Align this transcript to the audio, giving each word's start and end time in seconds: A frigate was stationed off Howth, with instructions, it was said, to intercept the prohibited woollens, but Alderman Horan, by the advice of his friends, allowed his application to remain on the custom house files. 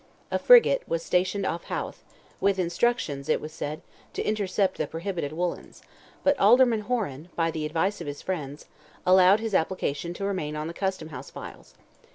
A 0.31 0.39
frigate 0.39 0.81
was 0.87 1.03
stationed 1.03 1.45
off 1.45 1.65
Howth, 1.65 2.03
with 2.39 2.57
instructions, 2.57 3.29
it 3.29 3.39
was 3.39 3.51
said, 3.53 3.83
to 4.13 4.23
intercept 4.23 4.77
the 4.79 4.87
prohibited 4.87 5.31
woollens, 5.31 5.83
but 6.23 6.35
Alderman 6.39 6.79
Horan, 6.89 7.29
by 7.35 7.51
the 7.51 7.67
advice 7.67 8.01
of 8.01 8.07
his 8.07 8.23
friends, 8.23 8.65
allowed 9.05 9.41
his 9.41 9.53
application 9.53 10.15
to 10.15 10.25
remain 10.25 10.55
on 10.55 10.65
the 10.65 10.73
custom 10.73 11.09
house 11.09 11.29
files. 11.29 11.75